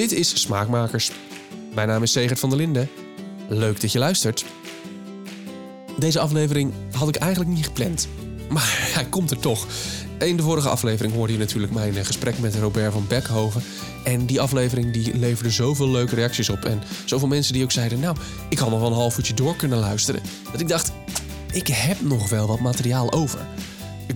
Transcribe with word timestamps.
Dit 0.00 0.12
is 0.12 0.40
Smaakmakers. 0.40 1.10
Mijn 1.74 1.88
naam 1.88 2.02
is 2.02 2.12
Segert 2.12 2.38
van 2.38 2.48
der 2.48 2.58
Linden. 2.58 2.88
Leuk 3.48 3.80
dat 3.80 3.92
je 3.92 3.98
luistert. 3.98 4.44
Deze 5.98 6.20
aflevering 6.20 6.72
had 6.92 7.08
ik 7.08 7.16
eigenlijk 7.16 7.50
niet 7.50 7.64
gepland. 7.64 8.08
Maar 8.48 8.78
hij 8.94 9.04
komt 9.04 9.30
er 9.30 9.38
toch. 9.38 9.66
In 10.18 10.36
de 10.36 10.42
vorige 10.42 10.68
aflevering 10.68 11.14
hoorde 11.14 11.32
je 11.32 11.38
natuurlijk 11.38 11.72
mijn 11.72 11.96
eh, 11.96 12.04
gesprek 12.04 12.38
met 12.38 12.54
Robert 12.54 12.92
van 12.92 13.06
Beckhoven. 13.08 13.62
En 14.04 14.26
die 14.26 14.40
aflevering 14.40 14.92
die 14.92 15.18
leverde 15.18 15.50
zoveel 15.50 15.90
leuke 15.90 16.14
reacties 16.14 16.48
op. 16.50 16.64
En 16.64 16.82
zoveel 17.04 17.28
mensen 17.28 17.52
die 17.52 17.62
ook 17.62 17.72
zeiden... 17.72 18.00
nou, 18.00 18.16
ik 18.48 18.58
had 18.58 18.70
nog 18.70 18.80
wel 18.80 18.88
een 18.88 18.94
half 18.94 19.16
uurtje 19.16 19.34
door 19.34 19.56
kunnen 19.56 19.78
luisteren. 19.78 20.22
Dat 20.52 20.60
ik 20.60 20.68
dacht, 20.68 20.92
ik 21.52 21.66
heb 21.66 22.00
nog 22.00 22.28
wel 22.28 22.46
wat 22.46 22.60
materiaal 22.60 23.12
over. 23.12 23.46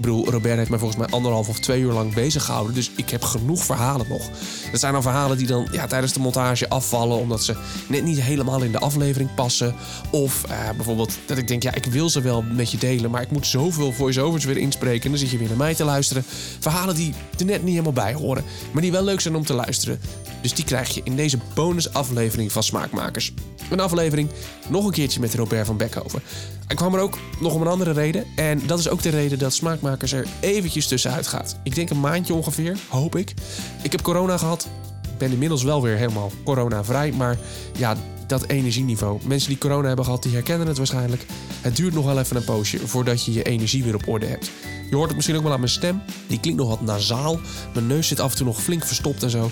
Bedoel, 0.04 0.30
Robert 0.30 0.56
heeft 0.56 0.70
mij 0.70 0.78
volgens 0.78 1.00
mij 1.00 1.08
anderhalf 1.08 1.48
of 1.48 1.58
twee 1.58 1.80
uur 1.80 1.92
lang 1.92 2.14
bezig 2.14 2.44
gehouden. 2.44 2.74
Dus 2.74 2.90
ik 2.96 3.10
heb 3.10 3.22
genoeg 3.22 3.64
verhalen 3.64 4.06
nog. 4.08 4.30
Dat 4.70 4.80
zijn 4.80 4.92
dan 4.92 5.02
verhalen 5.02 5.36
die 5.36 5.46
dan 5.46 5.68
ja, 5.72 5.86
tijdens 5.86 6.12
de 6.12 6.20
montage 6.20 6.68
afvallen. 6.68 7.18
Omdat 7.18 7.44
ze 7.44 7.56
net 7.88 8.04
niet 8.04 8.20
helemaal 8.20 8.62
in 8.62 8.72
de 8.72 8.78
aflevering 8.78 9.34
passen. 9.34 9.74
Of 10.10 10.44
eh, 10.44 10.70
bijvoorbeeld 10.76 11.18
dat 11.26 11.38
ik 11.38 11.48
denk, 11.48 11.62
ja, 11.62 11.74
ik 11.74 11.84
wil 11.84 12.08
ze 12.10 12.20
wel 12.20 12.42
met 12.42 12.70
je 12.70 12.78
delen. 12.78 13.10
Maar 13.10 13.22
ik 13.22 13.30
moet 13.30 13.46
zoveel 13.46 13.92
voice-overs 13.92 14.44
weer 14.44 14.56
inspreken. 14.56 15.04
En 15.04 15.10
dan 15.10 15.18
zit 15.18 15.30
je 15.30 15.38
weer 15.38 15.48
naar 15.48 15.56
mij 15.56 15.74
te 15.74 15.84
luisteren. 15.84 16.24
Verhalen 16.60 16.94
die 16.94 17.14
er 17.38 17.44
net 17.44 17.62
niet 17.62 17.70
helemaal 17.70 17.92
bij 17.92 18.14
horen. 18.14 18.44
Maar 18.72 18.82
die 18.82 18.92
wel 18.92 19.04
leuk 19.04 19.20
zijn 19.20 19.36
om 19.36 19.44
te 19.44 19.54
luisteren. 19.54 20.00
Dus 20.40 20.54
die 20.54 20.64
krijg 20.64 20.94
je 20.94 21.00
in 21.04 21.16
deze 21.16 21.38
bonusaflevering 21.54 22.52
van 22.52 22.62
Smaakmakers. 22.62 23.32
Een 23.70 23.80
aflevering 23.80 24.28
nog 24.68 24.84
een 24.84 24.92
keertje 24.92 25.20
met 25.20 25.34
Robert 25.34 25.66
van 25.66 25.76
Beckhoven. 25.76 26.22
Hij 26.66 26.76
kwam 26.76 26.94
er 26.94 27.00
ook 27.00 27.18
nog 27.40 27.54
om 27.54 27.60
een 27.60 27.66
andere 27.66 27.92
reden. 27.92 28.24
En 28.36 28.60
dat 28.66 28.78
is 28.78 28.88
ook 28.88 29.02
de 29.02 29.08
reden 29.08 29.38
dat 29.38 29.54
Smaakmakers 29.54 30.12
er 30.12 30.26
eventjes 30.40 30.86
tussenuit 30.86 31.26
gaat. 31.26 31.56
Ik 31.62 31.74
denk 31.74 31.90
een 31.90 32.00
maandje 32.00 32.34
ongeveer, 32.34 32.78
hoop 32.88 33.16
ik. 33.16 33.34
Ik 33.82 33.92
heb 33.92 34.02
corona 34.02 34.38
gehad. 34.38 34.68
Ik 35.02 35.18
ben 35.18 35.32
inmiddels 35.32 35.62
wel 35.62 35.82
weer 35.82 35.96
helemaal 35.96 36.32
coronavrij. 36.44 37.12
Maar 37.12 37.38
ja, 37.76 37.96
dat 38.26 38.46
energieniveau. 38.46 39.20
Mensen 39.26 39.48
die 39.48 39.58
corona 39.58 39.86
hebben 39.86 40.04
gehad, 40.04 40.22
die 40.22 40.32
herkennen 40.32 40.66
het 40.66 40.76
waarschijnlijk. 40.76 41.26
Het 41.60 41.76
duurt 41.76 41.94
nog 41.94 42.04
wel 42.04 42.18
even 42.18 42.36
een 42.36 42.44
poosje 42.44 42.86
voordat 42.86 43.24
je 43.24 43.32
je 43.32 43.42
energie 43.42 43.84
weer 43.84 43.94
op 43.94 44.08
orde 44.08 44.26
hebt. 44.26 44.50
Je 44.90 44.94
hoort 44.94 45.06
het 45.06 45.16
misschien 45.16 45.36
ook 45.36 45.42
wel 45.42 45.52
aan 45.52 45.60
mijn 45.60 45.70
stem. 45.70 46.02
Die 46.26 46.40
klinkt 46.40 46.60
nog 46.60 46.68
wat 46.68 46.80
nasaal. 46.80 47.38
Mijn 47.74 47.86
neus 47.86 48.08
zit 48.08 48.20
af 48.20 48.30
en 48.30 48.36
toe 48.36 48.46
nog 48.46 48.62
flink 48.62 48.84
verstopt 48.84 49.22
en 49.22 49.30
zo 49.30 49.50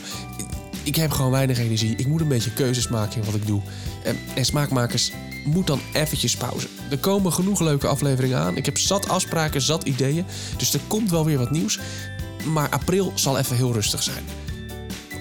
ik 0.82 0.96
heb 0.96 1.10
gewoon 1.10 1.30
weinig 1.30 1.58
energie. 1.58 1.96
Ik 1.96 2.06
moet 2.06 2.20
een 2.20 2.28
beetje 2.28 2.52
keuzes 2.52 2.88
maken 2.88 3.20
in 3.20 3.24
wat 3.24 3.34
ik 3.34 3.46
doe. 3.46 3.60
En, 4.04 4.18
en 4.34 4.44
smaakmakers 4.44 5.12
moet 5.44 5.66
dan 5.66 5.80
eventjes 5.92 6.36
pauze. 6.36 6.68
Er 6.90 6.98
komen 6.98 7.32
genoeg 7.32 7.60
leuke 7.60 7.86
afleveringen 7.86 8.38
aan. 8.38 8.56
Ik 8.56 8.66
heb 8.66 8.78
zat 8.78 9.08
afspraken, 9.08 9.60
zat 9.60 9.82
ideeën. 9.84 10.24
Dus 10.56 10.74
er 10.74 10.80
komt 10.86 11.10
wel 11.10 11.24
weer 11.24 11.38
wat 11.38 11.50
nieuws. 11.50 11.78
Maar 12.44 12.68
april 12.68 13.12
zal 13.14 13.38
even 13.38 13.56
heel 13.56 13.72
rustig 13.72 14.02
zijn. 14.02 14.24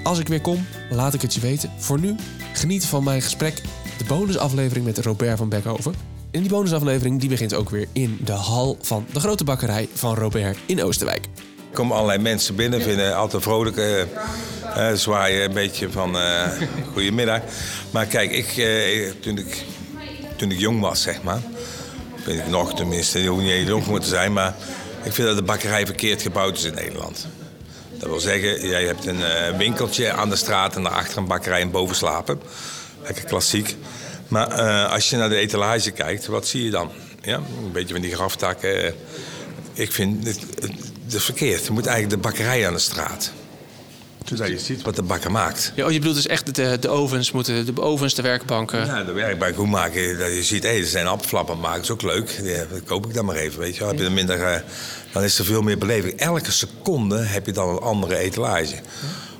Als 0.04 0.20
ik 0.20 0.28
weer 0.28 0.42
kom, 0.42 0.66
laat 0.90 1.14
ik 1.14 1.22
het 1.22 1.34
je 1.34 1.40
weten. 1.40 1.72
Voor 1.78 2.00
nu, 2.00 2.16
geniet 2.54 2.86
van 2.86 3.04
mijn 3.04 3.22
gesprek. 3.22 3.62
De 3.98 4.04
bonusaflevering 4.04 4.86
met 4.86 4.98
Robert 4.98 5.38
van 5.38 5.50
Beckhoven. 5.50 5.94
En 6.32 6.42
die 6.42 6.50
bonusaflevering 6.50 7.20
die 7.20 7.30
begint 7.30 7.54
ook 7.54 7.70
weer 7.70 7.88
in 7.92 8.20
de 8.24 8.32
hal 8.32 8.78
van 8.82 9.06
de 9.14 9.20
grote 9.20 9.44
bakkerij 9.44 9.88
van 9.94 10.16
Robert 10.16 10.58
in 10.66 10.84
Oosterwijk. 10.84 11.26
Er 11.72 11.78
komen 11.78 11.96
allerlei 11.96 12.20
mensen 12.20 12.56
binnen, 12.56 12.82
vinden 12.82 13.16
altijd 13.16 13.44
vrolijk. 13.44 13.78
Uh, 13.78 14.00
uh, 14.78 14.94
zwaaien 14.94 15.44
een 15.44 15.54
beetje 15.54 15.92
van 15.92 16.16
uh, 16.22 16.48
goedemiddag. 16.94 17.42
Maar 17.92 18.06
kijk, 18.06 18.32
ik, 18.32 18.68
toen, 19.22 19.38
ik, 19.38 19.66
toen 20.42 20.52
ik 20.52 20.60
jong 20.60 20.80
was, 20.80 21.02
zeg 21.02 21.22
maar. 21.22 21.42
Ben 22.26 22.36
ik 22.36 22.48
nog 22.48 22.76
tenminste, 22.76 23.22
je 23.22 23.30
hoeft 23.30 23.44
niet 23.44 23.68
jong 23.68 23.86
moeten 23.86 24.10
zijn. 24.10 24.34
Maar 24.34 24.56
ik 25.04 25.14
vind 25.14 25.28
dat 25.28 25.38
de 25.38 25.44
bakkerij 25.44 25.86
verkeerd 25.86 26.22
gebouwd 26.22 26.58
is 26.58 26.64
in 26.64 26.74
Nederland. 26.74 27.28
Dat 27.98 28.10
wil 28.10 28.20
zeggen, 28.20 28.68
jij 28.68 28.84
hebt 28.84 29.06
een 29.06 29.58
winkeltje 29.58 30.12
aan 30.12 30.30
de 30.30 30.36
straat 30.36 30.76
en 30.76 30.84
daarachter 30.84 31.18
een 31.18 31.28
bakkerij 31.28 31.62
en 31.62 31.72
boven 31.72 31.96
slapen. 31.96 32.42
Lekker 33.04 33.26
klassiek. 33.26 33.76
Maar 34.28 34.48
als 34.88 35.10
je 35.10 35.18
naar 35.18 35.30
de 35.30 35.36
etalage 35.36 35.92
kijkt, 35.92 36.26
wat 36.26 36.48
zie 36.48 36.64
je 36.64 36.70
dan? 36.70 36.92
Ja, 37.22 37.36
een 37.36 37.72
beetje 37.72 37.94
van 37.94 38.02
die 38.02 38.16
graftakken. 38.16 38.96
ik 39.74 39.92
vind 39.92 40.28
het, 40.28 40.40
het 41.12 41.24
verkeerd. 41.24 41.66
Je 41.66 41.72
moet 41.72 41.86
eigenlijk 41.86 42.22
de 42.22 42.30
bakkerij 42.30 42.68
aan 42.68 42.74
de 42.74 42.80
straat. 42.80 43.32
Je 44.38 44.60
ziet 44.60 44.82
wat 44.82 44.96
de 44.96 45.02
bakker 45.02 45.32
maakt. 45.32 45.72
Ja, 45.76 45.86
oh, 45.86 45.92
je 45.92 45.98
bedoelt 45.98 46.16
dus 46.16 46.28
echt 46.28 46.56
de, 46.56 46.78
de 46.80 46.90
ovens, 46.90 47.32
moeten, 47.32 47.66
de 47.66 47.82
ovens, 47.82 48.14
de 48.14 48.22
werkbanken? 48.22 48.86
Ja, 48.86 49.04
de 49.04 49.12
werkbank, 49.12 49.56
hoe 49.56 49.68
maak 49.68 49.94
je 49.94 50.16
dat? 50.20 50.34
Je 50.34 50.44
ziet, 50.44 50.64
hé, 50.64 50.70
er 50.70 50.86
zijn 50.86 51.08
appelflappen 51.08 51.60
maken, 51.60 51.76
dat 51.76 51.84
is 51.84 51.92
ook 51.92 52.02
leuk. 52.02 52.40
Ja, 52.44 52.66
dat 52.72 52.84
koop 52.86 53.06
ik 53.06 53.14
dan 53.14 53.26
maar 53.26 53.36
even, 53.36 53.60
weet 53.60 53.76
je 53.76 53.84
Heb 53.84 53.98
je 53.98 54.06
er 54.06 54.12
minder, 54.12 54.40
uh, 54.40 54.56
dan 55.12 55.24
is 55.24 55.40
er 55.40 55.46
veel 55.46 55.62
meer 55.62 55.78
beleving. 55.78 56.20
Elke 56.20 56.52
seconde 56.52 57.18
heb 57.18 57.46
je 57.46 57.52
dan 57.52 57.70
een 57.70 57.80
andere 57.80 58.18
etalage. 58.18 58.76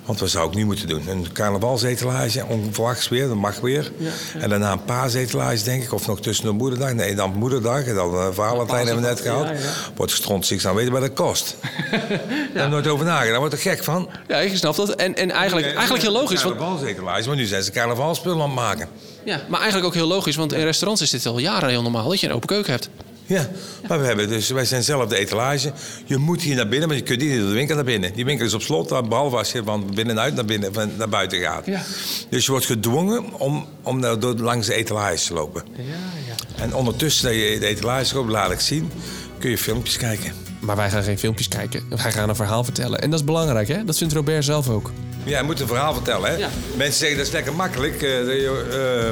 Want 0.04 0.20
wat 0.20 0.30
zou 0.30 0.48
ik 0.48 0.54
nu 0.54 0.64
moeten 0.64 0.88
doen? 0.88 1.08
Een 1.08 1.32
carnavalsetalage, 1.32 2.44
onverwachts 2.46 3.08
weer, 3.08 3.28
dat 3.28 3.36
mag 3.36 3.60
weer. 3.60 3.92
Ja, 3.96 4.10
En 4.40 4.48
daarna 4.48 4.72
een 4.72 4.84
paasetalage, 4.84 5.64
denk 5.64 5.82
ik. 5.82 5.92
Of 5.92 6.06
nog 6.06 6.20
tussen 6.20 6.44
de 6.44 6.52
moederdag. 6.52 6.92
Nee, 6.92 7.14
dan 7.14 7.34
moederdag. 7.34 7.84
En 7.84 7.94
dan 7.94 8.14
uh, 8.14 8.26
Valentijn 8.32 8.86
hebben 8.86 9.02
we 9.04 9.08
net 9.08 9.20
gehad. 9.20 9.48
Ja, 9.48 9.54
Wordt 9.96 10.12
stront 10.12 10.46
zich 10.46 10.64
aan 10.64 10.74
weten 10.74 10.92
wat 10.92 11.00
dat 11.00 11.12
kost. 11.12 11.56
Daar 12.54 12.68
nooit 12.68 12.86
over 12.86 13.04
nagedacht. 13.04 13.30
Daar 13.30 13.40
word 13.40 13.52
ik 13.52 13.60
gek 13.60 13.84
van. 13.84 14.08
Ja, 14.28 14.36
ik 14.36 14.56
snap 14.56 14.76
dat. 14.76 14.90
En, 14.94 15.14
en 15.14 15.30
eigenlijk, 15.30 15.66
eigenlijk 15.74 16.02
heel 16.02 16.12
logisch. 16.12 16.40
Carnavalsetalage, 16.42 17.26
maar 17.26 17.36
nu 17.36 17.44
zijn 17.44 17.62
ze 17.62 17.70
carnavalspullen 17.70 18.42
aan 18.42 18.50
het 18.50 18.54
maken. 18.54 18.88
Ja, 19.24 19.40
maar 19.48 19.60
eigenlijk 19.60 19.88
ook 19.88 19.94
heel 19.94 20.06
logisch. 20.06 20.36
Want 20.36 20.52
in 20.52 20.64
restaurants 20.64 21.02
is 21.02 21.10
dit 21.10 21.26
al 21.26 21.38
jaren 21.38 21.68
heel 21.68 21.82
normaal 21.82 22.08
dat 22.08 22.20
je 22.20 22.26
een 22.26 22.34
open 22.34 22.48
keuken 22.48 22.72
hebt. 22.72 22.88
Ja, 23.26 23.48
maar 23.88 24.00
we 24.00 24.06
hebben 24.06 24.28
dus, 24.28 24.50
wij 24.50 24.64
zijn 24.64 24.82
zelf 24.82 25.08
de 25.08 25.16
etalage. 25.16 25.72
Je 26.04 26.16
moet 26.16 26.42
hier 26.42 26.56
naar 26.56 26.68
binnen, 26.68 26.88
maar 26.88 26.96
je 26.96 27.02
kunt 27.02 27.20
niet 27.20 27.38
door 27.38 27.48
de 27.48 27.52
winkel 27.54 27.74
naar 27.74 27.84
binnen. 27.84 28.12
Die 28.14 28.24
winkel 28.24 28.46
is 28.46 28.54
op 28.54 28.62
slot, 28.62 29.08
behalve 29.08 29.36
als 29.36 29.52
je 29.52 29.62
van 29.64 29.90
binnenuit 29.94 30.34
naar, 30.34 30.44
binnen, 30.44 30.74
van, 30.74 30.90
naar 30.96 31.08
buiten 31.08 31.38
gaat. 31.38 31.66
Ja. 31.66 31.82
Dus 32.28 32.44
je 32.44 32.50
wordt 32.50 32.66
gedwongen 32.66 33.32
om, 33.32 33.66
om 33.82 34.00
door, 34.00 34.34
langs 34.34 34.66
de 34.66 34.74
etalage 34.74 35.26
te 35.26 35.32
lopen. 35.32 35.62
Ja, 35.76 35.82
ja. 36.26 36.62
En 36.62 36.74
ondertussen 36.74 37.24
dat 37.24 37.34
je 37.34 37.56
de 37.60 37.66
etalage 37.66 38.14
loopt, 38.14 38.30
laat 38.30 38.50
ik 38.50 38.60
zien, 38.60 38.90
kun 39.38 39.50
je 39.50 39.58
filmpjes 39.58 39.96
kijken. 39.96 40.32
Maar 40.60 40.76
wij 40.76 40.90
gaan 40.90 41.02
geen 41.02 41.18
filmpjes 41.18 41.48
kijken. 41.48 41.82
Wij 41.88 42.12
gaan 42.12 42.28
een 42.28 42.36
verhaal 42.36 42.64
vertellen. 42.64 43.00
En 43.00 43.10
dat 43.10 43.18
is 43.18 43.24
belangrijk, 43.24 43.68
hè? 43.68 43.84
Dat 43.84 43.98
vindt 43.98 44.14
Robert 44.14 44.44
zelf 44.44 44.68
ook. 44.68 44.90
Ja, 45.24 45.38
je 45.38 45.44
moet 45.44 45.60
een 45.60 45.66
verhaal 45.66 45.94
vertellen, 45.94 46.30
hè? 46.30 46.36
Ja. 46.36 46.50
Mensen 46.76 46.98
zeggen 46.98 47.16
dat 47.16 47.26
is 47.26 47.32
lekker 47.32 47.54
makkelijk. 47.54 48.02
Uh, 48.02 48.26
uh, 48.26 49.10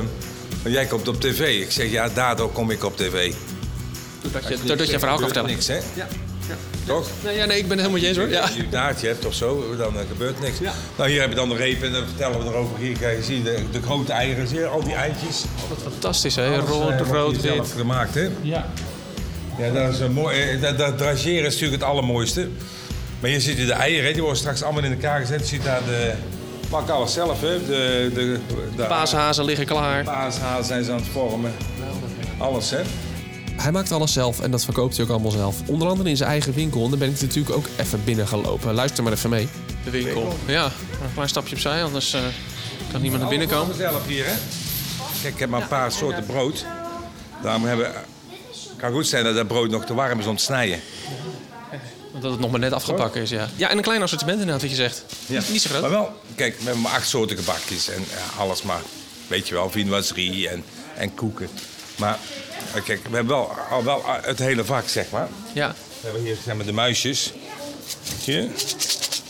jij 0.64 0.86
komt 0.86 1.08
op 1.08 1.20
tv. 1.20 1.60
Ik 1.60 1.70
zeg 1.70 1.90
ja, 1.90 2.08
daardoor 2.08 2.52
kom 2.52 2.70
ik 2.70 2.84
op 2.84 2.96
tv. 2.96 3.32
Doordat 4.22 4.48
je, 4.48 4.58
doordat 4.64 4.86
je 4.86 4.92
een 4.92 4.98
verhaal 4.98 5.18
kan 5.18 5.26
vertellen. 5.26 5.50
niks, 5.50 5.66
hè? 5.66 5.74
Ja. 5.74 6.06
ja. 6.48 6.54
Toch? 6.86 7.08
Nee, 7.24 7.36
ja, 7.36 7.44
nee, 7.44 7.58
ik 7.58 7.68
ben 7.68 7.78
het 7.78 7.86
helemaal 7.86 8.08
eens 8.08 8.16
hoor. 8.16 8.28
Ja. 8.28 8.40
Als 8.40 8.54
je 8.54 8.62
een 8.62 8.68
taartje 8.68 9.06
hebt 9.06 9.24
of 9.24 9.34
zo, 9.34 9.76
dan 9.76 9.94
uh, 9.94 10.00
gebeurt 10.08 10.40
niks. 10.40 10.58
Ja. 10.58 10.72
Nou, 10.96 11.10
hier 11.10 11.20
heb 11.20 11.30
je 11.30 11.36
dan 11.36 11.48
de 11.48 11.56
reep 11.56 11.82
en 11.82 11.92
dan 11.92 12.04
vertellen 12.04 12.38
we 12.38 12.44
erover. 12.44 12.78
Hier 12.78 12.98
kan 12.98 13.10
je 13.10 13.22
zien 13.22 13.42
de, 13.42 13.58
de 13.70 13.82
grote 13.82 14.12
eieren, 14.12 14.48
zie 14.48 14.58
je, 14.58 14.66
al 14.66 14.84
die 14.84 14.94
eitjes. 14.94 15.44
Wat 15.68 15.78
fantastisch, 15.82 16.36
hè? 16.36 16.56
Rood, 16.56 17.00
uh, 17.00 17.10
rood, 17.10 17.32
wit. 17.32 17.42
zelf 17.42 17.74
gemaakt, 17.74 18.14
hè? 18.14 18.28
Ja. 18.42 18.66
Ja, 19.58 19.70
dat 19.70 19.92
is 19.92 20.00
een 20.00 20.12
mooi. 20.12 20.40
Eh, 20.40 20.60
dat, 20.60 20.78
dat 20.78 20.98
drageren 20.98 21.46
is 21.46 21.52
natuurlijk 21.52 21.82
het 21.82 21.90
allermooiste. 21.90 22.48
Maar 23.20 23.30
hier 23.30 23.40
ziet 23.40 23.58
u 23.58 23.66
de 23.66 23.72
eieren, 23.72 24.12
die 24.12 24.22
worden 24.22 24.38
straks 24.40 24.62
allemaal 24.62 24.84
in 24.84 24.92
elkaar 24.92 25.20
gezet. 25.20 25.40
Je 25.40 25.46
ziet 25.46 25.64
daar 25.64 25.84
de. 25.84 26.12
Pak 26.70 26.88
alles 26.88 27.12
zelf, 27.12 27.40
hè? 27.40 27.66
De, 27.66 28.10
de, 28.14 28.38
de 28.76 28.82
paashazen 28.82 29.44
liggen 29.44 29.66
klaar. 29.66 30.04
Paashazen 30.04 30.64
zijn 30.64 30.84
ze 30.84 30.90
aan 30.90 30.96
het 30.96 31.06
vormen. 31.12 31.52
Alles, 32.38 32.70
hè? 32.70 32.80
Hij 33.60 33.72
maakt 33.72 33.92
alles 33.92 34.12
zelf 34.12 34.40
en 34.40 34.50
dat 34.50 34.64
verkoopt 34.64 34.96
hij 34.96 35.04
ook 35.04 35.10
allemaal 35.10 35.30
zelf. 35.30 35.56
Onder 35.66 35.88
andere 35.88 36.08
in 36.08 36.16
zijn 36.16 36.30
eigen 36.30 36.54
winkel. 36.54 36.84
En 36.84 36.90
daar 36.90 36.98
ben 36.98 37.10
ik 37.10 37.20
natuurlijk 37.20 37.56
ook 37.56 37.66
even 37.76 38.04
binnen 38.04 38.28
gelopen. 38.28 38.74
Luister 38.74 39.02
maar 39.02 39.12
even 39.12 39.30
mee. 39.30 39.48
De 39.84 39.90
winkel. 39.90 40.36
Ja, 40.46 40.64
een 40.64 41.12
klein 41.14 41.28
stapje 41.28 41.54
opzij, 41.54 41.84
anders 41.84 42.14
uh, 42.14 42.20
kan 42.92 43.00
niemand 43.00 43.20
naar 43.20 43.30
binnen 43.30 43.48
komen. 43.48 43.76
zelf 43.76 44.06
hier, 44.06 44.26
hè? 44.26 44.34
Kijk, 45.22 45.34
ik 45.34 45.40
heb 45.40 45.48
maar 45.48 45.60
een 45.60 45.68
paar 45.68 45.92
soorten 45.92 46.26
brood. 46.26 46.64
Daarom 47.42 47.64
hebben... 47.64 47.86
Het 47.86 48.76
kan 48.76 48.92
goed 48.92 49.06
zijn 49.06 49.24
dat 49.24 49.34
dat 49.34 49.46
brood 49.46 49.70
nog 49.70 49.84
te 49.84 49.94
warm 49.94 50.18
is 50.18 50.26
om 50.26 50.36
te 50.36 50.42
snijden. 50.42 50.80
Dat 52.20 52.30
het 52.30 52.40
nog 52.40 52.50
maar 52.50 52.60
net 52.60 52.72
afgebakken 52.72 53.22
is, 53.22 53.30
ja. 53.30 53.48
Ja, 53.56 53.68
en 53.68 53.76
een 53.76 53.82
klein 53.82 54.02
assortiment 54.02 54.38
inderdaad, 54.38 54.62
wat 54.62 54.70
je 54.70 54.76
zegt. 54.76 55.04
Ja. 55.26 55.42
Niet 55.48 55.62
zo 55.62 55.68
groot. 55.68 55.80
Maar 55.80 55.90
wel, 55.90 56.12
kijk, 56.34 56.58
we 56.58 56.64
hebben 56.64 56.82
maar 56.82 56.92
acht 56.92 57.08
soorten 57.08 57.36
gebakjes 57.36 57.88
en 57.88 58.04
ja, 58.10 58.42
alles 58.42 58.62
maar. 58.62 58.80
Weet 59.26 59.48
je 59.48 59.54
wel, 59.54 59.70
viennoiserie 59.70 60.48
en, 60.48 60.64
en 60.96 61.14
koeken. 61.14 61.48
Maar 61.96 62.18
kijk, 62.72 63.00
we 63.08 63.16
hebben 63.16 63.26
wel, 63.26 63.52
al 63.70 63.84
wel 63.84 64.02
het 64.06 64.38
hele 64.38 64.64
vak, 64.64 64.88
zeg 64.88 65.10
maar. 65.10 65.28
Ja. 65.52 65.68
We 65.68 66.06
hebben 66.06 66.22
hier 66.22 66.36
zeg 66.44 66.54
maar, 66.54 66.66
de 66.66 66.72
muisjes. 66.72 67.32
Zie 68.22 68.34
je? 68.34 68.48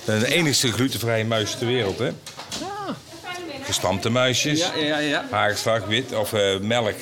Dat 0.04 0.20
de 0.20 0.34
enige 0.34 0.72
glutenvrije 0.72 1.24
muis 1.24 1.54
ter 1.54 1.66
wereld, 1.66 1.98
hè? 1.98 2.04
Ja. 2.04 2.96
Gestampte 3.62 4.10
muisjes. 4.10 4.58
Ja, 4.58 4.98
ja, 4.98 5.54
wit 5.86 6.14
of 6.14 6.32
uh, 6.32 6.58
melk, 6.58 6.96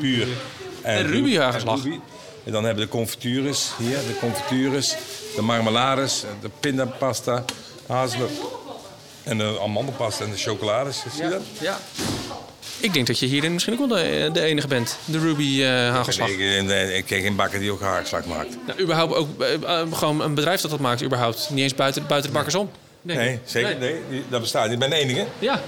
puur. 0.00 0.28
En, 0.82 0.96
en 0.96 1.06
ruby 1.06 1.36
hagelslag. 1.36 1.84
En 2.44 2.52
dan 2.52 2.64
hebben 2.64 2.84
we 2.84 2.90
de 2.90 2.96
confitures 2.96 3.70
hier, 3.78 3.96
de 3.96 4.16
confitures, 4.20 4.94
de 5.34 5.42
marmelades, 5.42 6.24
de 6.40 6.50
pindapasta, 6.60 7.44
hazelnut 7.86 8.30
en 9.22 9.38
de 9.38 9.58
amandelpasta 9.62 10.24
en 10.24 10.30
de 10.30 10.36
chocolades. 10.36 11.02
Zie 11.14 11.22
je 11.22 11.30
dat? 11.30 11.42
Ja. 11.60 11.78
Ik 12.80 12.92
denk 12.92 13.06
dat 13.06 13.18
je 13.18 13.26
hierin 13.26 13.52
misschien 13.52 13.72
ook 13.72 13.88
wel 13.88 13.98
de, 13.98 14.30
de 14.32 14.40
enige 14.40 14.66
bent. 14.66 14.96
De 15.04 15.18
Ruby 15.18 15.42
uh, 15.42 15.68
hagelslag. 15.68 16.28
Ik, 16.28 16.38
ik, 16.38 16.90
ik 16.96 17.04
ken 17.04 17.20
geen 17.20 17.36
bakker 17.36 17.58
die 17.58 17.70
ook 17.70 17.80
hagelslag 17.80 18.24
maakt. 18.24 18.56
Nou, 18.66 18.80
überhaupt 18.80 19.14
ook 19.14 19.28
uh, 19.62 19.82
gewoon 19.92 20.20
een 20.20 20.34
bedrijf 20.34 20.60
dat 20.60 20.70
dat 20.70 20.80
maakt, 20.80 21.02
überhaupt. 21.02 21.50
Niet 21.50 21.62
eens 21.62 21.74
buiten, 21.74 22.06
buiten 22.06 22.30
de 22.30 22.36
bakkers 22.36 22.54
om. 22.54 22.70
Nee, 23.02 23.38
zeker. 23.44 23.78
Nee, 23.78 24.24
dat 24.28 24.40
bestaat 24.40 24.64
niet. 24.64 24.72
Ik 24.72 24.78
ben 24.78 24.90
de 24.90 24.96
enige. 24.96 25.26
Ja. 25.38 25.60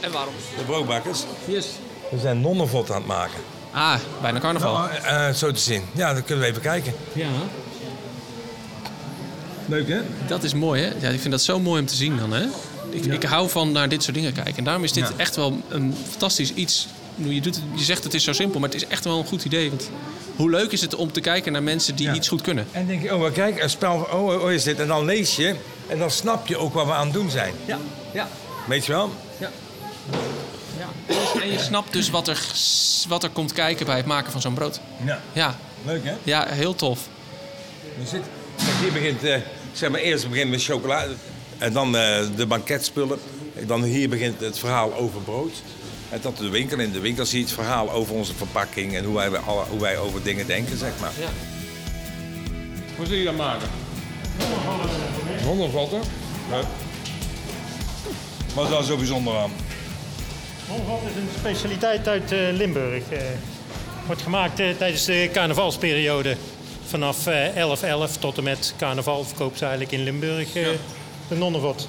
En 0.00 0.12
waarom? 0.12 0.34
De 0.56 0.64
broodbakkers. 0.64 1.20
Yes. 1.44 1.66
We 2.10 2.18
zijn 2.18 2.40
nonnenvot 2.40 2.90
aan 2.90 2.96
het 2.96 3.06
maken. 3.06 3.40
Ah, 3.72 3.94
bijna 4.22 4.38
carnaval. 4.38 4.88
Eh, 4.88 5.30
zo 5.30 5.52
te 5.52 5.60
zien. 5.60 5.82
Ja, 5.92 6.12
dan 6.12 6.24
kunnen 6.24 6.44
we 6.44 6.50
even 6.50 6.62
kijken. 6.62 6.94
Ja. 7.12 7.28
Leuk, 9.66 9.88
hè? 9.88 10.00
Dat 10.26 10.42
is 10.42 10.54
mooi, 10.54 10.82
hè? 10.82 10.90
Ja, 11.00 11.08
ik 11.08 11.20
vind 11.20 11.30
dat 11.30 11.42
zo 11.42 11.60
mooi 11.60 11.80
om 11.80 11.86
te 11.86 11.94
zien 11.94 12.16
dan, 12.16 12.32
hè? 12.32 12.46
Ik, 12.90 13.04
ik 13.04 13.22
hou 13.22 13.48
van 13.50 13.72
naar 13.72 13.88
dit 13.88 14.02
soort 14.02 14.14
dingen 14.14 14.32
kijken. 14.32 14.56
En 14.56 14.64
daarom 14.64 14.84
is 14.84 14.92
dit 14.92 15.08
Ja. 15.08 15.14
echt 15.16 15.36
wel 15.36 15.60
een 15.68 15.94
fantastisch 16.10 16.52
iets. 16.54 16.86
Je, 17.14 17.40
doet, 17.40 17.54
het- 17.54 17.64
je 17.74 17.84
zegt 17.84 18.04
het 18.04 18.14
is 18.14 18.24
zo 18.24 18.32
simpel, 18.32 18.60
maar 18.60 18.68
het 18.68 18.82
is 18.82 18.88
echt 18.88 19.04
wel 19.04 19.18
een 19.18 19.24
goed 19.26 19.44
idee. 19.44 19.68
Want 19.70 19.90
hoe 20.36 20.50
leuk 20.50 20.72
is 20.72 20.80
het 20.80 20.94
om 20.94 21.12
te 21.12 21.20
kijken 21.20 21.52
naar 21.52 21.62
mensen 21.62 21.96
die 21.96 22.06
Ja. 22.06 22.14
iets 22.14 22.28
goed 22.28 22.40
kunnen? 22.42 22.66
En 22.72 22.86
denk 22.86 23.02
je, 23.02 23.14
oh, 23.16 23.32
kijk, 23.32 23.62
een 23.62 23.70
spel 23.70 24.06
van, 24.08 24.18
oh, 24.20 24.42
oh, 24.42 24.52
is 24.52 24.62
dit? 24.62 24.78
En 24.80 24.86
dan 24.86 25.04
lees 25.04 25.36
je 25.36 25.54
en 25.86 25.98
dan 25.98 26.10
snap 26.10 26.46
je 26.46 26.56
ook 26.56 26.74
wat 26.74 26.86
we 26.86 26.92
aan 26.92 27.04
het 27.04 27.12
doen 27.14 27.30
zijn. 27.30 27.54
Ja, 27.64 27.78
ja, 28.12 28.28
Weet 28.66 28.86
je 28.86 28.92
wel? 28.92 29.12
ja. 29.38 29.50
ja. 30.78 30.88
En 31.40 31.50
je 31.52 31.58
snapt 31.58 31.92
dus 31.92 32.10
wat 32.10 32.28
er, 32.28 32.40
wat 33.08 33.22
er 33.22 33.30
komt 33.30 33.52
kijken 33.52 33.86
bij 33.86 33.96
het 33.96 34.06
maken 34.06 34.32
van 34.32 34.40
zo'n 34.40 34.54
brood. 34.54 34.80
Ja. 35.04 35.20
Ja, 35.32 35.56
Leuk, 35.84 36.04
hè? 36.04 36.12
ja 36.22 36.46
heel 36.48 36.74
tof. 36.74 37.00
Je 38.00 38.06
zit, 38.06 38.22
kijk, 38.56 38.70
hier 38.80 38.92
begint, 38.92 39.24
eh, 39.24 39.36
zeg 39.72 39.90
maar, 39.90 40.00
eerst 40.00 40.28
beginnen 40.28 40.50
met 40.50 40.62
chocolade. 40.64 41.12
En 41.60 41.72
dan 41.72 41.96
eh, 41.96 42.18
de 42.36 42.46
banketspullen. 42.46 43.18
En 43.56 43.66
dan 43.66 43.82
hier 43.82 44.08
begint 44.08 44.40
het 44.40 44.58
verhaal 44.58 44.94
over 44.94 45.20
brood. 45.20 45.52
En 46.10 46.20
tot 46.20 46.36
de 46.36 46.48
winkel. 46.48 46.78
In 46.78 46.92
de 46.92 47.00
winkel 47.00 47.26
zie 47.26 47.38
je 47.38 47.44
het 47.44 47.54
verhaal 47.54 47.90
over 47.92 48.14
onze 48.14 48.34
verpakking. 48.34 48.96
En 48.96 49.04
hoe 49.04 49.14
wij, 49.14 49.38
alle- 49.38 49.64
hoe 49.70 49.80
wij 49.80 49.98
over 49.98 50.22
dingen 50.22 50.46
denken, 50.46 50.78
zeg 50.78 50.92
maar. 51.00 51.10
Ja. 51.20 51.28
Hoe 52.96 53.06
zul 53.06 53.16
je 53.16 53.24
dat 53.24 53.36
maken? 53.36 53.68
Hongervatten. 55.44 56.00
Ja. 56.50 56.60
Wat 58.54 58.64
is 58.64 58.70
daar 58.70 58.82
zo 58.82 58.96
bijzonder 58.96 59.36
aan? 59.36 59.50
Honvat 60.68 61.00
is 61.10 61.16
een 61.16 61.28
specialiteit 61.38 62.08
uit 62.08 62.32
eh, 62.32 62.38
Limburg. 62.52 63.02
Eh, 63.10 63.18
wordt 64.06 64.22
gemaakt 64.22 64.56
tijdens 64.56 65.04
de 65.04 65.28
carnavalsperiode. 65.32 66.36
Vanaf 66.86 67.26
eh 67.26 67.56
11-11 67.56 68.18
tot 68.18 68.36
en 68.38 68.44
met 68.44 68.74
carnaval 68.78 69.24
verkoopt 69.24 69.58
ze 69.58 69.64
eigenlijk 69.64 69.92
in 69.92 70.02
Limburg 70.02 70.54
eh 70.56 70.66
de 71.30 71.36
nonnenvot. 71.36 71.88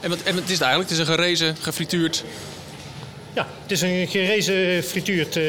En, 0.00 0.10
wat, 0.10 0.22
en 0.22 0.36
het 0.36 0.44
is 0.44 0.50
het 0.50 0.60
eigenlijk? 0.60 0.90
Het 0.90 0.98
is 1.00 1.06
een 1.08 1.14
gerezen, 1.14 1.56
gefrituurd. 1.56 2.24
Ja, 3.32 3.46
het 3.62 3.70
is 3.70 3.80
een 3.80 4.08
gerezen 4.08 4.82
frituurd 4.84 5.36
eh, 5.36 5.44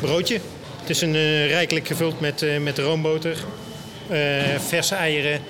broodje. 0.00 0.40
Het 0.80 0.90
is 0.90 1.00
een, 1.00 1.14
eh, 1.14 1.46
rijkelijk 1.46 1.86
gevuld 1.86 2.20
met, 2.20 2.42
eh, 2.42 2.58
met 2.58 2.78
roomboter, 2.78 3.36
verse 4.58 4.94
eieren 4.94 5.40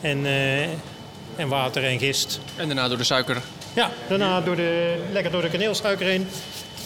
en, 0.00 0.26
en 1.36 1.48
water 1.48 1.84
en 1.84 1.98
gist. 1.98 2.40
En 2.56 2.66
daarna 2.66 2.88
door 2.88 2.98
de 2.98 3.04
suiker. 3.04 3.36
Ja, 3.74 3.90
daarna 4.08 4.40
door 4.40 4.56
de, 4.56 4.94
lekker 5.12 5.32
door 5.32 5.42
de 5.42 5.48
kaneelsuiker 5.48 6.06
heen. 6.06 6.28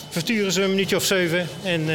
Versturen 0.08 0.52
ze 0.52 0.62
een 0.62 0.70
minuutje 0.70 0.96
of 0.96 1.04
zeven 1.04 1.48
en 1.62 1.88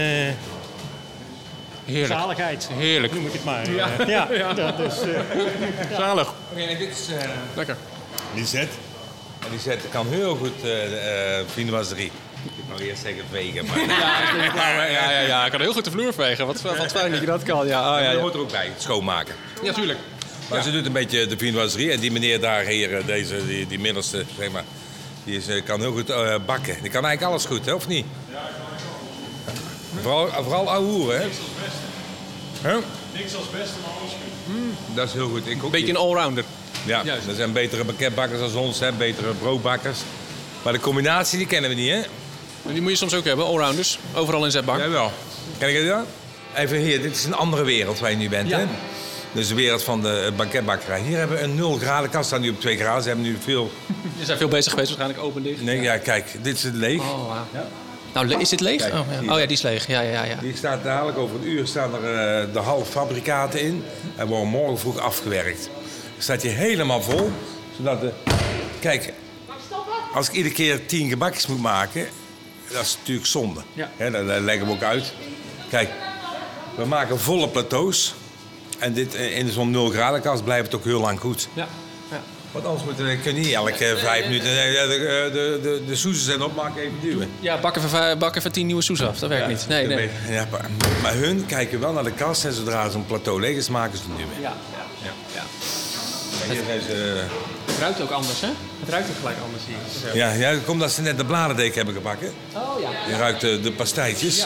Heerlijk. 1.87 2.19
zaligheid. 2.19 2.69
Heerlijk. 2.73 3.13
Noem 3.13 3.25
ik 3.25 3.33
het 3.33 3.43
maar. 3.43 3.71
Ja, 3.75 3.89
ja, 4.07 4.27
ja. 4.31 4.71
dus, 4.71 5.01
eh, 5.01 5.97
Zalig. 5.97 6.33
en 6.55 6.77
dit 6.77 6.89
is 6.89 7.07
Lekker. 7.55 7.77
Lisette. 8.35 8.75
En 9.45 9.51
Lisette 9.51 9.87
kan 9.87 10.07
heel 10.07 10.35
goed 10.35 10.65
uh, 10.65 10.71
viennoiserie. 11.53 12.11
Ik 12.43 12.63
wou 12.67 12.81
eerst 12.81 13.01
zeggen 13.01 13.23
vegen, 13.31 13.65
maar... 13.65 13.79
Ja, 14.55 14.85
ja, 14.85 15.11
ja, 15.11 15.19
ja, 15.19 15.45
ik 15.45 15.51
kan 15.51 15.61
heel 15.61 15.73
goed 15.73 15.85
de 15.85 15.91
vloer 15.91 16.13
vegen. 16.13 16.45
Wat, 16.45 16.61
wat 16.61 16.91
fijn 16.91 17.11
dat 17.11 17.19
je 17.19 17.25
dat 17.25 17.43
kan. 17.43 17.67
Ja, 17.67 17.95
oh, 17.95 18.01
ja, 18.01 18.11
Dat 18.11 18.21
hoort 18.21 18.33
er 18.33 18.39
ook 18.39 18.51
bij, 18.51 18.65
het 18.65 18.81
schoonmaken. 18.81 19.35
ja 19.63 19.73
tuurlijk. 19.73 19.99
Maar 20.49 20.63
ze 20.63 20.71
doet 20.71 20.85
een 20.85 20.91
beetje 20.91 21.27
de 21.27 21.37
viennoiserie. 21.37 21.91
En 21.91 21.99
die 21.99 22.11
meneer 22.11 22.39
daar, 22.39 22.63
hier, 22.63 22.97
eh, 22.97 23.05
deze, 23.05 23.47
die, 23.47 23.67
die 23.67 23.79
middelste, 23.79 24.25
zeg 24.37 24.51
maar... 24.51 24.63
Die 25.23 25.37
is, 25.37 25.47
eh, 25.47 25.63
kan 25.63 25.79
heel 25.79 25.91
goed 25.91 26.09
eh, 26.09 26.35
bakken. 26.45 26.77
Die 26.81 26.91
kan 26.91 27.05
eigenlijk 27.05 27.23
alles 27.23 27.45
goed, 27.45 27.65
hè, 27.65 27.73
of 27.73 27.87
niet? 27.87 28.05
Vooral, 30.01 30.29
vooral 30.43 30.71
ouwe 30.71 31.13
hè? 31.13 31.25
Huh? 32.69 32.75
Niks 33.13 33.35
als 33.35 33.49
beste, 33.49 33.73
maar 33.81 33.91
alles 34.01 34.11
goed. 34.11 34.95
Dat 34.95 35.07
is 35.07 35.13
heel 35.13 35.29
goed. 35.29 35.47
Ik 35.47 35.63
ook 35.63 35.71
Beetje 35.71 35.85
niet. 35.87 35.95
een 35.95 36.01
allrounder. 36.01 36.43
Ja, 36.85 37.01
Juist. 37.03 37.27
er 37.27 37.35
zijn 37.35 37.51
betere 37.53 37.83
banketbakkers 37.83 38.39
dan 38.39 38.61
ons, 38.61 38.79
hè? 38.79 38.91
betere 38.91 39.33
broodbakkers. 39.33 39.99
Maar 40.63 40.73
de 40.73 40.79
combinatie 40.79 41.37
die 41.37 41.47
kennen 41.47 41.69
we 41.69 41.75
niet, 41.75 41.89
hè? 41.91 41.97
En 42.65 42.73
die 42.73 42.81
moet 42.81 42.91
je 42.91 42.97
soms 42.97 43.13
ook 43.13 43.25
hebben, 43.25 43.45
allrounders. 43.45 43.99
Overal 44.15 44.45
in 44.45 44.51
zetbak. 44.51 44.77
Jawel. 44.79 45.11
Ken 45.57 45.81
ik 45.81 45.87
dat? 45.87 46.05
Even 46.55 46.77
hier, 46.77 47.01
dit 47.01 47.15
is 47.15 47.23
een 47.23 47.33
andere 47.33 47.63
wereld 47.63 47.99
waar 47.99 48.11
je 48.11 48.17
nu 48.17 48.29
bent, 48.29 48.49
Ja. 48.49 48.57
hè? 48.57 48.65
Dus 49.31 49.47
de 49.47 49.55
wereld 49.55 49.83
van 49.83 50.01
de 50.01 50.31
banketbakkerij. 50.35 51.01
Hier 51.01 51.17
hebben 51.17 51.37
we 51.37 51.43
een 51.43 51.55
0 51.55 51.77
graden 51.77 52.09
kast 52.09 52.27
staan 52.27 52.41
nu 52.41 52.49
op 52.49 52.59
2 52.59 52.77
graden. 52.77 53.01
Ze 53.01 53.07
hebben 53.07 53.25
nu 53.25 53.37
veel... 53.43 53.71
Je 54.19 54.25
zijn 54.25 54.37
veel 54.37 54.47
bezig 54.47 54.71
geweest, 54.71 54.87
waarschijnlijk 54.89 55.27
open 55.27 55.43
dicht. 55.43 55.61
Nee, 55.61 55.81
ja, 55.81 55.97
kijk, 55.97 56.35
dit 56.41 56.55
is 56.55 56.63
het 56.63 56.73
leeg. 56.75 56.99
Oh, 56.99 57.27
wauw. 57.27 57.45
Nou, 58.25 58.41
is 58.41 58.49
dit 58.49 58.59
leeg? 58.59 58.81
Kijk, 58.81 58.93
oh, 58.93 59.05
ja. 59.21 59.33
oh 59.33 59.39
ja, 59.39 59.45
die 59.45 59.57
is 59.57 59.61
leeg. 59.61 59.87
Ja, 59.87 60.01
ja, 60.01 60.23
ja. 60.23 60.35
Die 60.35 60.55
staat 60.55 60.83
dadelijk 60.83 61.17
over 61.17 61.35
een 61.35 61.47
uur 61.47 61.67
staan 61.67 61.93
er 61.93 62.03
eh, 62.03 62.53
de 62.53 62.59
halffabrikaten 62.59 63.61
in. 63.61 63.83
En 64.15 64.27
worden 64.27 64.47
morgen 64.47 64.79
vroeg 64.79 64.97
afgewerkt. 64.97 65.69
Dan 66.13 66.21
staat 66.23 66.41
je 66.41 66.49
helemaal 66.49 67.01
vol. 67.01 67.31
Zodat 67.77 68.01
de... 68.01 68.11
Kijk, 68.79 69.13
als 70.13 70.27
ik 70.27 70.33
iedere 70.33 70.53
keer 70.55 70.85
tien 70.85 71.09
gebakjes 71.09 71.47
moet 71.47 71.61
maken, 71.61 72.07
dat 72.71 72.81
is 72.81 72.97
natuurlijk 72.99 73.27
zonde. 73.27 73.61
Ja. 73.73 73.91
Hè, 73.97 74.11
dat, 74.11 74.27
dat 74.27 74.41
leggen 74.41 74.65
we 74.65 74.71
ook 74.71 74.83
uit. 74.83 75.13
Kijk, 75.69 75.89
we 76.75 76.85
maken 76.85 77.19
volle 77.19 77.49
plateaus. 77.49 78.13
En 78.79 78.93
dit, 78.93 79.15
eh, 79.15 79.37
in 79.37 79.49
zo'n 79.49 79.71
0 79.71 79.89
graden 79.89 80.21
kast 80.21 80.43
blijft 80.43 80.65
het 80.65 80.75
ook 80.75 80.85
heel 80.85 81.01
lang 81.01 81.19
goed. 81.19 81.47
ja. 81.53 81.67
ja. 82.11 82.21
Want 82.57 82.69
anders 82.69 82.83
moet, 82.97 82.99
eh, 83.07 83.21
kun 83.23 83.35
je 83.35 83.39
niet 83.41 83.51
elke 83.53 83.95
vijf 83.97 84.25
minuten 84.25 84.49
eh, 84.49 84.73
de, 84.73 84.87
de, 84.87 85.29
de, 85.33 85.59
de, 85.61 85.81
de 85.87 85.95
soezen 85.95 86.23
zijn 86.23 86.41
opmaken 86.41 86.81
even 86.81 86.99
duwen. 87.01 87.29
Ja, 87.39 87.59
bakken 87.59 87.81
van, 87.81 87.89
vijf- 87.89 88.17
bakken 88.17 88.41
van 88.41 88.51
tien 88.51 88.65
nieuwe 88.65 88.81
soes 88.81 89.01
af. 89.01 89.19
Dat 89.19 89.29
werkt 89.29 89.47
niet. 89.47 89.65
Nee, 89.67 89.87
nee. 89.87 90.09
Ja, 90.29 90.47
maar, 90.51 90.65
maar 91.01 91.13
hun 91.13 91.45
kijken 91.45 91.79
wel 91.79 91.93
naar 91.93 92.03
de 92.03 92.11
kast 92.11 92.45
en 92.45 92.53
zodra 92.53 92.89
zo'n 92.89 93.05
plateau 93.05 93.39
leeg 93.41 93.55
is, 93.57 93.69
maken 93.69 93.97
ze 93.97 94.03
het 94.07 94.17
nu 94.17 94.23
weer. 94.33 94.41
Ja, 94.41 94.53
ja, 95.03 95.11
ja. 95.35 95.43
Ze, 96.87 97.25
Het 97.65 97.77
ruikt 97.79 98.01
ook 98.01 98.11
anders, 98.11 98.41
hè? 98.41 98.47
Het 98.79 98.89
ruikt 98.89 99.09
ook 99.09 99.15
gelijk 99.19 99.37
anders 99.45 99.63
hier. 99.65 100.15
ja, 100.15 100.31
ja, 100.31 100.57
komt 100.65 100.79
dat 100.79 100.91
ze 100.91 101.01
net 101.01 101.17
de 101.17 101.25
bladerdeken 101.25 101.75
hebben 101.75 101.93
gebakken. 101.93 102.33
Oh 102.53 102.81
ja. 102.81 102.89
Je 103.09 103.17
ruikt 103.17 103.41
de, 103.41 103.59
de 103.61 103.71
pastijtjes. 103.71 104.37
ja. 104.37 104.45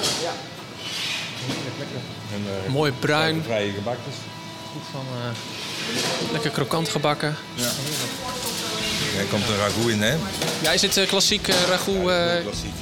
En, 2.33 2.43
eh, 2.65 2.71
Mooi 2.71 2.91
bruin. 2.91 3.43
Vrije 3.45 3.71
gebakjes. 3.71 4.13
Goed 4.73 4.81
van, 4.91 5.05
eh, 5.17 5.29
lekker 6.31 6.51
krokant 6.51 6.89
gebakken. 6.89 7.35
Er 9.17 9.25
komt 9.29 9.47
een 9.49 9.57
ragout 9.57 9.89
in, 9.89 10.01
hè? 10.01 10.15
Ja, 10.61 10.71
is 10.71 10.81
dit 10.81 10.97
eh, 10.97 11.07
klassiek 11.07 11.47
eh, 11.47 11.55
ragout? 11.69 12.09
eh, 12.09 12.41
Klassiek. 12.41 12.73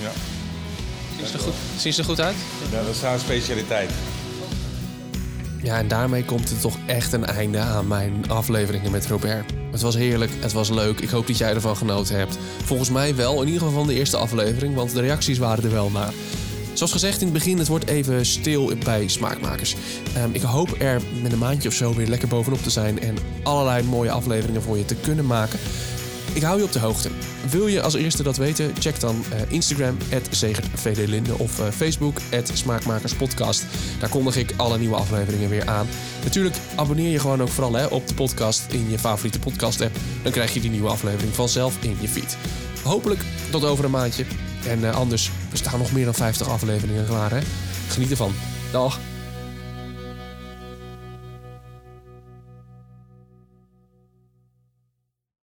Ja. 0.00 0.10
zien, 1.18 1.26
ze 1.26 1.32
er 1.32 1.40
goed, 1.40 1.52
zien 1.76 1.92
ze 1.92 1.98
er 2.00 2.04
goed 2.06 2.20
uit? 2.20 2.36
ja, 2.72 2.82
dat 2.84 2.94
is 2.94 3.02
haar 3.02 3.18
specialiteit. 3.18 3.90
Ja, 5.62 5.78
en 5.78 5.88
daarmee 5.88 6.24
komt 6.24 6.50
er 6.50 6.58
toch 6.58 6.76
echt 6.86 7.12
een 7.12 7.26
einde 7.26 7.58
aan 7.58 7.86
mijn 7.86 8.24
afleveringen 8.30 8.90
met 8.90 9.06
Robert. 9.06 9.50
Het 9.70 9.80
was 9.80 9.94
heerlijk, 9.94 10.30
het 10.40 10.52
was 10.52 10.68
leuk. 10.70 11.00
Ik 11.00 11.08
hoop 11.08 11.26
dat 11.26 11.38
jij 11.38 11.54
ervan 11.54 11.76
genoten 11.76 12.16
hebt. 12.16 12.38
Volgens 12.64 12.90
mij 12.90 13.14
wel, 13.14 13.40
in 13.40 13.46
ieder 13.46 13.60
geval 13.62 13.74
van 13.78 13.86
de 13.86 13.94
eerste 13.94 14.16
aflevering, 14.16 14.74
want 14.74 14.92
de 14.94 15.00
reacties 15.00 15.38
waren 15.38 15.64
er 15.64 15.70
wel 15.70 15.90
naar. 15.90 16.12
Zoals 16.72 16.92
gezegd 16.92 17.20
in 17.20 17.26
het 17.26 17.36
begin, 17.36 17.58
het 17.58 17.68
wordt 17.68 17.86
even 17.86 18.26
stil 18.26 18.72
bij 18.84 19.08
smaakmakers. 19.08 19.76
Ehm, 20.14 20.28
ik 20.32 20.42
hoop 20.42 20.74
er 20.78 21.02
met 21.22 21.32
een 21.32 21.38
maandje 21.38 21.68
of 21.68 21.74
zo 21.74 21.94
weer 21.94 22.06
lekker 22.06 22.28
bovenop 22.28 22.62
te 22.62 22.70
zijn 22.70 23.00
en 23.00 23.16
allerlei 23.42 23.82
mooie 23.82 24.10
afleveringen 24.10 24.62
voor 24.62 24.78
je 24.78 24.84
te 24.84 24.94
kunnen 24.94 25.26
maken. 25.26 25.58
Ik 26.32 26.42
hou 26.42 26.58
je 26.58 26.64
op 26.64 26.72
de 26.72 26.78
hoogte. 26.78 27.10
Wil 27.50 27.66
je 27.66 27.82
als 27.82 27.94
eerste 27.94 28.22
dat 28.22 28.36
weten? 28.36 28.72
Check 28.78 29.00
dan 29.00 29.24
eh, 29.32 29.52
Instagram, 29.52 29.96
@zegertvdlinde 30.30 31.38
of 31.38 31.60
eh, 31.60 31.66
Facebook, 31.70 32.18
@smaakmakerspodcast. 32.52 33.64
Daar 34.00 34.08
kondig 34.08 34.36
ik 34.36 34.54
alle 34.56 34.78
nieuwe 34.78 34.96
afleveringen 34.96 35.48
weer 35.48 35.68
aan. 35.68 35.86
Natuurlijk 36.24 36.56
abonneer 36.76 37.10
je 37.10 37.18
gewoon 37.18 37.42
ook 37.42 37.48
vooral 37.48 37.74
hè, 37.74 37.86
op 37.86 38.08
de 38.08 38.14
podcast 38.14 38.72
in 38.72 38.90
je 38.90 38.98
favoriete 38.98 39.38
podcast-app. 39.38 39.96
Dan 40.22 40.32
krijg 40.32 40.54
je 40.54 40.60
die 40.60 40.70
nieuwe 40.70 40.88
aflevering 40.88 41.34
vanzelf 41.34 41.82
in 41.82 41.96
je 42.00 42.08
feed. 42.08 42.36
Hopelijk 42.82 43.20
tot 43.50 43.64
over 43.64 43.84
een 43.84 43.90
maandje. 43.90 44.24
En 44.68 44.84
eh, 44.84 44.94
anders, 44.94 45.30
er 45.50 45.58
staan 45.58 45.78
nog 45.78 45.92
meer 45.92 46.04
dan 46.04 46.14
50 46.14 46.48
afleveringen 46.48 47.06
klaar. 47.06 47.30
Hè? 47.30 47.38
Geniet 47.88 48.10
ervan. 48.10 48.34
Dag. 48.72 48.98